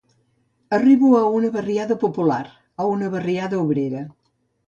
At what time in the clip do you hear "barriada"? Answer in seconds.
1.57-1.97, 3.17-3.59